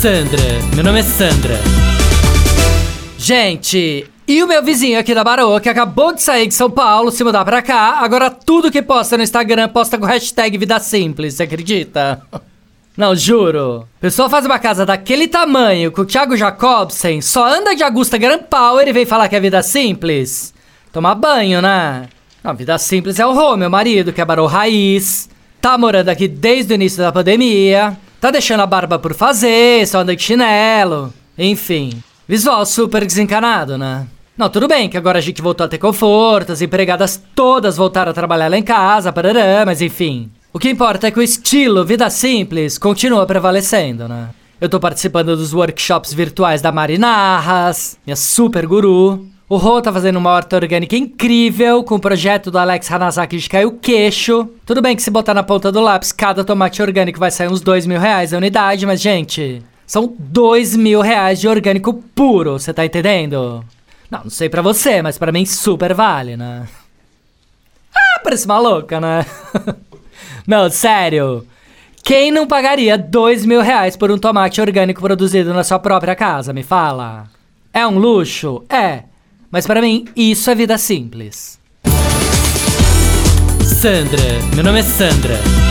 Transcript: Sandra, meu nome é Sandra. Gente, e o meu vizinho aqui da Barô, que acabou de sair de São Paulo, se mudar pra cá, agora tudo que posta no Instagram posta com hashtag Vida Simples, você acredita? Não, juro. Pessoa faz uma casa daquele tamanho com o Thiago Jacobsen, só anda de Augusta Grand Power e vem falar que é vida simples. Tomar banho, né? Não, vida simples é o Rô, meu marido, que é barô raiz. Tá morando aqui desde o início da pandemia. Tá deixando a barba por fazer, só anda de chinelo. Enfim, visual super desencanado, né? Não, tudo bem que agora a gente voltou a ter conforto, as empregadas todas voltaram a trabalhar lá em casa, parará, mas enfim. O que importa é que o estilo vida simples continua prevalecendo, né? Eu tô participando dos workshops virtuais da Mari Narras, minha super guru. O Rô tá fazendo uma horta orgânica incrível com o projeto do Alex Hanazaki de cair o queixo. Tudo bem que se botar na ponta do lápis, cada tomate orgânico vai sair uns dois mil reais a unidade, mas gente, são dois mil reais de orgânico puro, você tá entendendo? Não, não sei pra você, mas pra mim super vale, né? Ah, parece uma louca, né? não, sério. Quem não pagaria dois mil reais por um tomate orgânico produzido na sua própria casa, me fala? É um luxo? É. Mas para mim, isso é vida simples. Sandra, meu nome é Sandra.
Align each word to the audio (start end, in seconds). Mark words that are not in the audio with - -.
Sandra, 0.00 0.40
meu 0.74 0.82
nome 0.82 1.00
é 1.00 1.02
Sandra. 1.02 1.60
Gente, 3.18 4.06
e 4.26 4.42
o 4.42 4.46
meu 4.46 4.62
vizinho 4.62 4.98
aqui 4.98 5.14
da 5.14 5.22
Barô, 5.22 5.60
que 5.60 5.68
acabou 5.68 6.14
de 6.14 6.22
sair 6.22 6.46
de 6.46 6.54
São 6.54 6.70
Paulo, 6.70 7.10
se 7.10 7.22
mudar 7.22 7.44
pra 7.44 7.60
cá, 7.60 7.98
agora 7.98 8.30
tudo 8.30 8.70
que 8.70 8.80
posta 8.80 9.18
no 9.18 9.22
Instagram 9.22 9.68
posta 9.68 9.98
com 9.98 10.06
hashtag 10.06 10.56
Vida 10.56 10.80
Simples, 10.80 11.34
você 11.34 11.42
acredita? 11.42 12.22
Não, 12.96 13.14
juro. 13.14 13.86
Pessoa 14.00 14.30
faz 14.30 14.46
uma 14.46 14.58
casa 14.58 14.86
daquele 14.86 15.28
tamanho 15.28 15.92
com 15.92 16.00
o 16.00 16.06
Thiago 16.06 16.34
Jacobsen, 16.34 17.20
só 17.20 17.46
anda 17.46 17.76
de 17.76 17.82
Augusta 17.82 18.16
Grand 18.16 18.44
Power 18.44 18.88
e 18.88 18.94
vem 18.94 19.04
falar 19.04 19.28
que 19.28 19.36
é 19.36 19.40
vida 19.40 19.62
simples. 19.62 20.54
Tomar 20.90 21.14
banho, 21.14 21.60
né? 21.60 22.08
Não, 22.42 22.54
vida 22.54 22.78
simples 22.78 23.20
é 23.20 23.26
o 23.26 23.34
Rô, 23.34 23.54
meu 23.54 23.68
marido, 23.68 24.14
que 24.14 24.20
é 24.22 24.24
barô 24.24 24.46
raiz. 24.46 25.28
Tá 25.60 25.76
morando 25.76 26.08
aqui 26.08 26.26
desde 26.26 26.72
o 26.72 26.76
início 26.76 27.02
da 27.02 27.12
pandemia. 27.12 27.98
Tá 28.20 28.30
deixando 28.30 28.60
a 28.60 28.66
barba 28.66 28.98
por 28.98 29.14
fazer, 29.14 29.86
só 29.86 30.00
anda 30.00 30.14
de 30.14 30.22
chinelo. 30.22 31.10
Enfim, 31.38 32.02
visual 32.28 32.66
super 32.66 33.06
desencanado, 33.06 33.78
né? 33.78 34.06
Não, 34.36 34.50
tudo 34.50 34.68
bem 34.68 34.90
que 34.90 34.96
agora 34.98 35.18
a 35.18 35.22
gente 35.22 35.40
voltou 35.40 35.64
a 35.64 35.68
ter 35.68 35.78
conforto, 35.78 36.52
as 36.52 36.60
empregadas 36.60 37.22
todas 37.34 37.78
voltaram 37.78 38.10
a 38.10 38.14
trabalhar 38.14 38.48
lá 38.48 38.58
em 38.58 38.62
casa, 38.62 39.10
parará, 39.10 39.64
mas 39.64 39.80
enfim. 39.80 40.30
O 40.52 40.58
que 40.58 40.68
importa 40.68 41.06
é 41.06 41.10
que 41.10 41.18
o 41.18 41.22
estilo 41.22 41.82
vida 41.82 42.10
simples 42.10 42.76
continua 42.76 43.24
prevalecendo, 43.24 44.06
né? 44.06 44.28
Eu 44.60 44.68
tô 44.68 44.78
participando 44.78 45.34
dos 45.34 45.54
workshops 45.54 46.12
virtuais 46.12 46.60
da 46.60 46.70
Mari 46.70 46.98
Narras, 46.98 47.96
minha 48.04 48.16
super 48.16 48.66
guru. 48.66 49.26
O 49.50 49.56
Rô 49.56 49.82
tá 49.82 49.92
fazendo 49.92 50.14
uma 50.14 50.30
horta 50.30 50.54
orgânica 50.54 50.96
incrível 50.96 51.82
com 51.82 51.96
o 51.96 52.00
projeto 52.00 52.52
do 52.52 52.58
Alex 52.58 52.88
Hanazaki 52.88 53.36
de 53.36 53.48
cair 53.48 53.66
o 53.66 53.72
queixo. 53.72 54.48
Tudo 54.64 54.80
bem 54.80 54.94
que 54.94 55.02
se 55.02 55.10
botar 55.10 55.34
na 55.34 55.42
ponta 55.42 55.72
do 55.72 55.80
lápis, 55.80 56.12
cada 56.12 56.44
tomate 56.44 56.80
orgânico 56.80 57.18
vai 57.18 57.32
sair 57.32 57.48
uns 57.48 57.60
dois 57.60 57.84
mil 57.84 57.98
reais 57.98 58.32
a 58.32 58.36
unidade, 58.36 58.86
mas 58.86 59.00
gente, 59.00 59.60
são 59.84 60.14
dois 60.16 60.76
mil 60.76 61.00
reais 61.00 61.40
de 61.40 61.48
orgânico 61.48 61.94
puro, 62.14 62.60
você 62.60 62.72
tá 62.72 62.86
entendendo? 62.86 63.64
Não, 64.08 64.20
não 64.22 64.30
sei 64.30 64.48
pra 64.48 64.62
você, 64.62 65.02
mas 65.02 65.18
pra 65.18 65.32
mim 65.32 65.44
super 65.44 65.94
vale, 65.94 66.36
né? 66.36 66.68
Ah, 67.92 68.20
parece 68.22 68.44
uma 68.44 68.60
louca, 68.60 69.00
né? 69.00 69.26
não, 70.46 70.70
sério. 70.70 71.44
Quem 72.04 72.30
não 72.30 72.46
pagaria 72.46 72.96
dois 72.96 73.44
mil 73.44 73.62
reais 73.62 73.96
por 73.96 74.12
um 74.12 74.18
tomate 74.18 74.60
orgânico 74.60 75.00
produzido 75.00 75.52
na 75.52 75.64
sua 75.64 75.80
própria 75.80 76.14
casa, 76.14 76.52
me 76.52 76.62
fala? 76.62 77.26
É 77.74 77.84
um 77.84 77.98
luxo? 77.98 78.62
É. 78.68 79.10
Mas 79.50 79.66
para 79.66 79.82
mim, 79.82 80.04
isso 80.14 80.48
é 80.48 80.54
vida 80.54 80.78
simples. 80.78 81.58
Sandra, 83.64 84.22
meu 84.54 84.62
nome 84.62 84.78
é 84.78 84.82
Sandra. 84.82 85.69